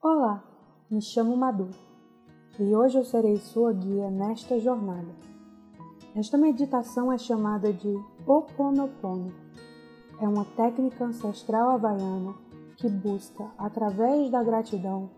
[0.00, 0.44] Olá,
[0.88, 1.70] me chamo Madu
[2.56, 5.12] e hoje eu serei sua guia nesta jornada.
[6.14, 9.34] Esta meditação é chamada de Oponopono.
[10.20, 12.32] É uma técnica ancestral havaiana
[12.76, 15.10] que busca, através da gratidão,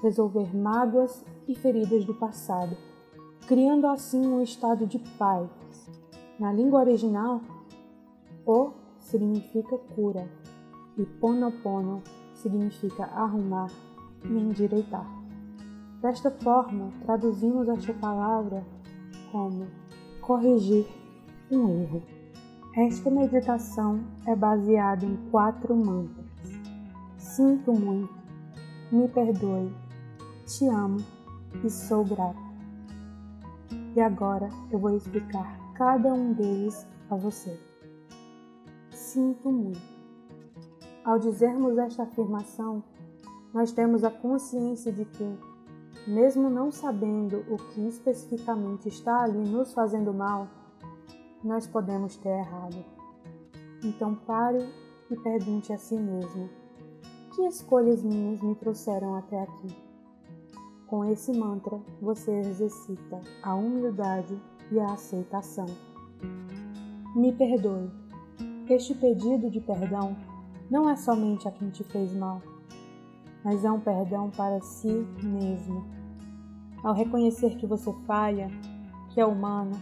[0.00, 2.76] resolver mágoas e feridas do passado,
[3.48, 5.50] criando assim um estado de paz.
[6.38, 7.40] Na língua original,
[8.46, 8.70] O
[9.00, 10.30] significa cura
[10.96, 13.87] e Ponopono significa arrumar
[14.28, 15.06] e endireitar.
[16.00, 18.64] Desta forma, traduzimos esta palavra
[19.32, 19.66] como
[20.20, 20.86] corrigir
[21.50, 22.02] um erro.
[22.76, 26.26] Esta meditação é baseada em quatro mantras.
[27.16, 28.14] Sinto muito,
[28.92, 29.72] me perdoe,
[30.46, 30.98] te amo
[31.64, 32.48] e sou grato.
[33.96, 37.58] E agora eu vou explicar cada um deles a você.
[38.90, 39.98] Sinto muito.
[41.04, 42.84] Ao dizermos esta afirmação,
[43.52, 45.38] nós temos a consciência de que,
[46.06, 50.48] mesmo não sabendo o que especificamente está ali nos fazendo mal,
[51.42, 52.84] nós podemos ter errado.
[53.82, 54.68] Então pare
[55.10, 56.48] e pergunte a si mesmo:
[57.34, 59.68] que escolhas minhas me trouxeram até aqui?
[60.86, 64.40] Com esse mantra, você exercita a humildade
[64.72, 65.66] e a aceitação.
[67.14, 67.90] Me perdoe.
[68.68, 70.16] Este pedido de perdão
[70.70, 72.42] não é somente a quem te fez mal,
[73.44, 75.86] mas é um perdão para si mesmo.
[76.82, 78.48] Ao reconhecer que você falha,
[79.10, 79.72] que é humano,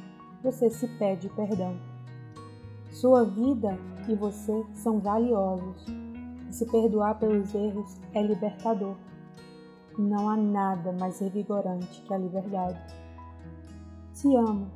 [0.43, 1.77] você se pede perdão.
[2.91, 5.85] Sua vida e você são valiosos.
[6.49, 8.97] E se perdoar pelos erros é libertador.
[9.99, 12.81] Não há nada mais revigorante que a liberdade.
[14.15, 14.71] Te amo.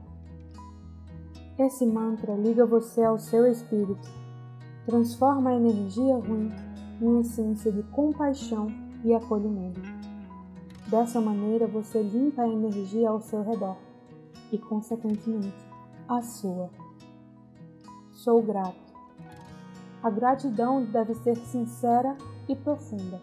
[1.58, 4.08] Esse mantra liga você ao seu espírito,
[4.86, 6.50] transforma a energia ruim
[7.00, 8.68] em essência de compaixão
[9.04, 9.80] e acolhimento.
[10.88, 13.76] Dessa maneira, você limpa a energia ao seu redor
[14.52, 15.54] e, consequentemente,
[16.08, 16.68] a sua.
[18.12, 18.90] Sou grato.
[20.02, 22.16] A gratidão deve ser sincera
[22.48, 23.20] e profunda.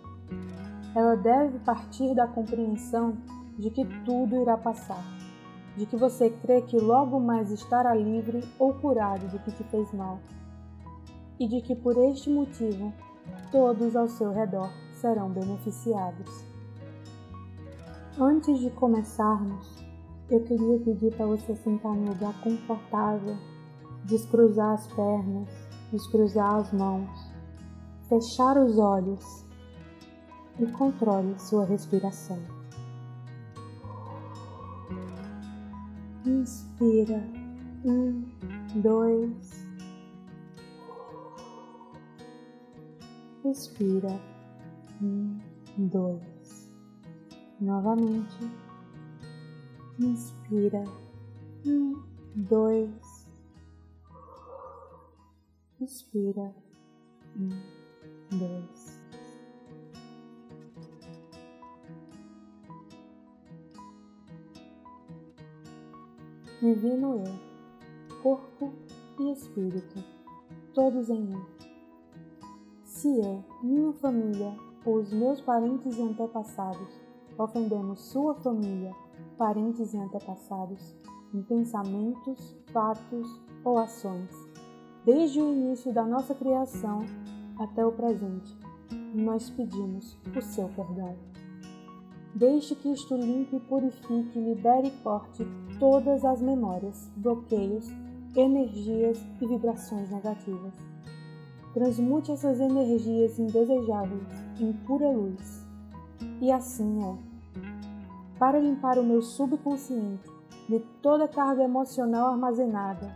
[0.95, 3.17] Ela deve partir da compreensão
[3.57, 5.03] de que tudo irá passar,
[5.75, 9.91] de que você crê que logo mais estará livre ou curado do que te fez
[9.93, 10.19] mal,
[11.39, 12.93] e de que por este motivo
[13.51, 16.45] todos ao seu redor serão beneficiados.
[18.19, 19.83] Antes de começarmos,
[20.29, 23.35] eu queria pedir para você sentar um lugar confortável,
[24.05, 25.49] descruzar as pernas,
[25.91, 27.09] descruzar as mãos,
[28.09, 29.45] fechar os olhos
[30.59, 32.39] e controle sua respiração.
[36.25, 37.23] Inspira.
[37.85, 38.25] Um,
[38.75, 39.66] dois,
[43.47, 44.09] Respira.
[45.01, 45.39] Um,
[45.77, 46.69] dois.
[47.61, 48.37] Novamente.
[49.97, 50.83] Inspira.
[51.65, 52.03] Um,
[52.35, 53.25] dois.
[55.79, 56.53] Respira.
[57.37, 58.99] Um, dois.
[66.59, 68.73] Divino Eu, corpo
[69.21, 70.03] e espírito,
[70.73, 71.56] todos em um
[72.97, 76.99] se eu, minha família ou os meus parentes e antepassados
[77.37, 78.91] ofendemos sua família,
[79.37, 80.95] parentes e antepassados
[81.31, 84.31] em pensamentos, fatos ou ações,
[85.05, 87.05] desde o início da nossa criação
[87.59, 88.57] até o presente,
[89.13, 91.15] nós pedimos o seu perdão.
[92.33, 95.45] Deixe que isto limpe, purifique, libere e corte
[95.79, 97.87] todas as memórias, bloqueios,
[98.35, 100.73] energias e vibrações negativas
[101.77, 104.27] transmute essas energias indesejáveis
[104.59, 105.63] em pura luz.
[106.41, 107.15] E assim é.
[108.39, 110.27] Para limpar o meu subconsciente
[110.67, 113.15] de toda carga emocional armazenada,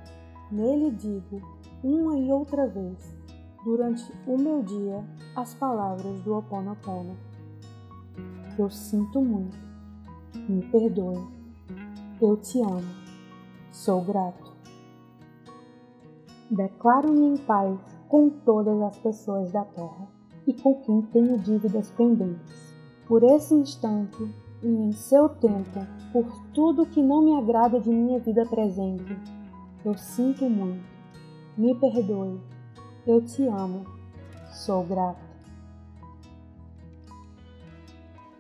[0.52, 1.42] nele digo,
[1.84, 3.18] uma e outra vez,
[3.66, 5.04] durante o meu dia,
[5.36, 7.18] as palavras do Ho Oponopono.
[8.60, 9.58] Eu sinto muito,
[10.48, 11.28] me perdoe,
[12.22, 12.84] eu te amo,
[13.72, 14.52] sou grato.
[16.52, 20.06] Declaro-me em paz com todas as pessoas da terra
[20.46, 22.76] e com quem tenho dívidas pendentes.
[23.08, 24.30] Por esse instante
[24.62, 25.80] e em seu tempo,
[26.12, 29.18] por tudo que não me agrada de minha vida presente,
[29.86, 30.84] eu sinto muito.
[31.58, 32.42] Me perdoe.
[33.08, 33.86] Eu te amo.
[34.52, 35.24] Sou grato.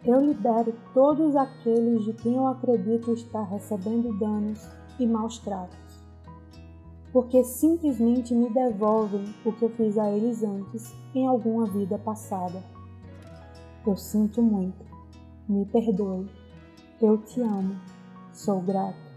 [0.04, 4.68] Eu libero todos aqueles de quem eu acredito estar recebendo danos
[5.00, 5.91] e maus tratos
[7.12, 12.64] porque simplesmente me devolvem o que eu fiz a eles antes em alguma vida passada.
[13.86, 14.86] Eu sinto muito.
[15.50, 16.30] me perdoe.
[17.02, 17.76] Eu te amo,
[18.32, 19.12] sou grato.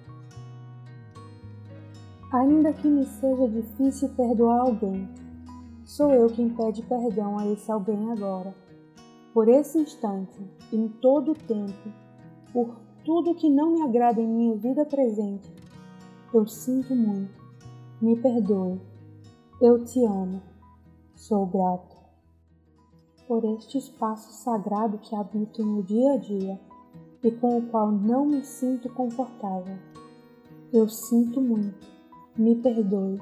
[2.33, 5.09] Ainda que me seja difícil perdoar alguém,
[5.85, 8.55] sou eu quem pede perdão a esse alguém agora.
[9.33, 10.41] Por esse instante,
[10.73, 11.93] em todo o tempo,
[12.53, 12.75] por
[13.05, 15.53] tudo que não me agrada em minha vida presente,
[16.33, 17.44] eu sinto muito.
[18.05, 18.79] Me perdoe.
[19.63, 20.43] Eu te amo.
[21.15, 21.97] Sou grato
[23.27, 26.61] por este espaço sagrado que habito no dia a dia
[27.23, 29.79] e com o qual não me sinto confortável.
[30.71, 31.87] Eu sinto muito.
[32.37, 33.19] Me perdoe.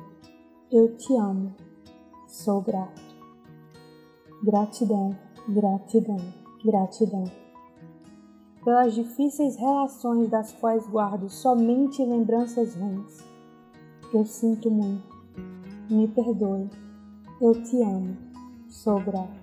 [0.69, 1.55] Eu te amo.
[2.26, 3.00] Sou grato.
[4.43, 5.17] Gratidão,
[5.49, 6.19] gratidão,
[6.64, 7.25] gratidão.
[8.64, 13.31] Pelas difíceis relações das quais guardo somente lembranças ruins.
[14.12, 15.17] Eu sinto muito.
[15.91, 16.69] Me perdoe.
[17.41, 18.17] Eu te amo.
[18.69, 19.43] Sou grato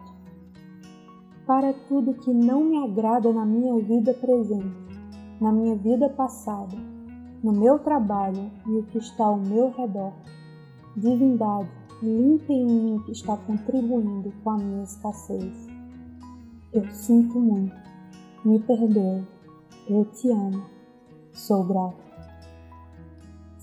[1.49, 4.71] para tudo que não me agrada na minha vida presente,
[5.41, 6.77] na minha vida passada,
[7.43, 10.13] no meu trabalho e o que está ao meu redor.
[10.95, 11.67] Divindade,
[12.03, 15.67] limpa em mim que está contribuindo com a minha escassez.
[16.71, 17.75] Eu sinto muito,
[18.45, 19.25] me perdoe,
[19.89, 20.61] eu te amo,
[21.33, 22.08] sou grato.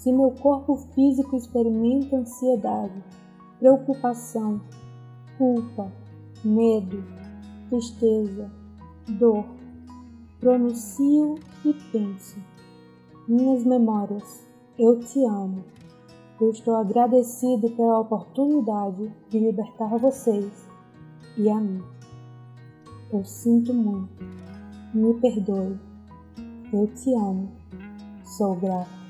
[0.06, 3.03] Se meu corpo físico experimenta ansiedade,
[3.58, 4.61] preocupação,
[5.37, 5.93] culpa,
[6.44, 7.03] medo,
[7.69, 8.49] tristeza,
[9.19, 9.44] dor,
[10.38, 12.38] pronuncio e penso.
[13.26, 14.47] Minhas memórias,
[14.79, 15.64] eu te amo.
[16.41, 20.69] Eu estou agradecido pela oportunidade de libertar vocês
[21.37, 21.82] e a mim.
[23.12, 24.25] Eu sinto muito.
[24.94, 25.76] Me perdoe.
[26.73, 27.50] Eu te amo.
[28.23, 29.06] Sou grato.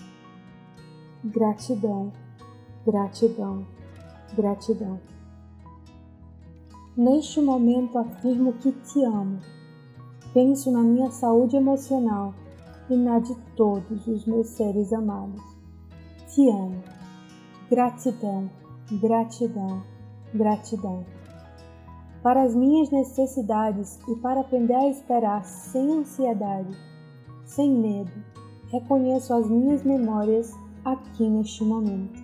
[1.34, 2.12] Gratidão,
[2.87, 3.67] gratidão,
[4.37, 5.00] gratidão.
[6.96, 9.40] Neste momento afirmo que te amo.
[10.32, 12.32] Penso na minha saúde emocional
[12.88, 15.43] e na de todos os meus seres amados.
[16.28, 16.81] Te amo.
[17.69, 18.49] Gratidão,
[18.93, 19.82] gratidão,
[20.32, 21.05] gratidão.
[22.23, 26.78] Para as minhas necessidades e para aprender a esperar sem ansiedade,
[27.44, 28.12] sem medo,
[28.70, 30.55] reconheço as minhas memórias
[30.87, 32.23] aqui neste momento.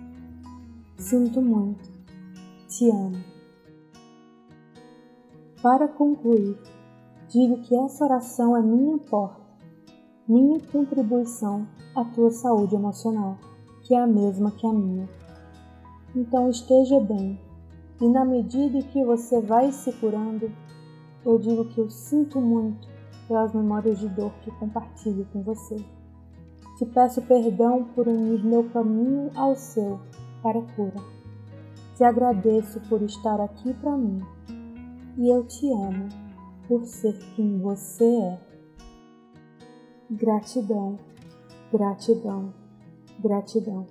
[0.97, 1.91] Sinto muito.
[2.69, 3.21] Te amo.
[5.61, 6.57] Para concluir,
[7.27, 9.41] digo que essa oração é minha porta,
[10.27, 13.37] minha contribuição à tua saúde emocional,
[13.83, 15.09] que é a mesma que a minha.
[16.15, 17.39] Então esteja bem,
[17.99, 20.49] e na medida que você vai se curando,
[21.25, 22.87] eu digo que eu sinto muito
[23.27, 25.77] pelas memórias de dor que compartilho com você.
[26.77, 29.99] Te peço perdão por unir meu caminho ao seu
[30.41, 30.99] para cura.
[31.95, 34.21] Te agradeço por estar aqui para mim
[35.17, 36.09] e eu te amo
[36.67, 38.39] por ser quem você é.
[40.09, 40.97] Gratidão,
[41.71, 42.53] gratidão,
[43.19, 43.87] gratidão.